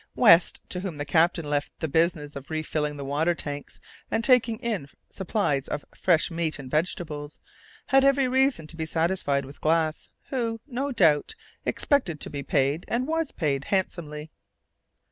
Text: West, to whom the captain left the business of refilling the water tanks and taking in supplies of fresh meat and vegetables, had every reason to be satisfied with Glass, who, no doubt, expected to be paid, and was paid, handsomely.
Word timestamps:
West, 0.15 0.63
to 0.67 0.79
whom 0.79 0.97
the 0.97 1.05
captain 1.05 1.47
left 1.47 1.71
the 1.79 1.87
business 1.87 2.35
of 2.35 2.49
refilling 2.49 2.97
the 2.97 3.05
water 3.05 3.35
tanks 3.35 3.79
and 4.09 4.23
taking 4.23 4.57
in 4.57 4.87
supplies 5.11 5.67
of 5.67 5.85
fresh 5.93 6.31
meat 6.31 6.57
and 6.57 6.71
vegetables, 6.71 7.37
had 7.85 8.03
every 8.03 8.27
reason 8.27 8.65
to 8.65 8.75
be 8.75 8.87
satisfied 8.87 9.45
with 9.45 9.61
Glass, 9.61 10.09
who, 10.29 10.59
no 10.65 10.91
doubt, 10.91 11.35
expected 11.67 12.19
to 12.19 12.31
be 12.31 12.41
paid, 12.41 12.83
and 12.87 13.05
was 13.05 13.31
paid, 13.31 13.65
handsomely. 13.65 14.31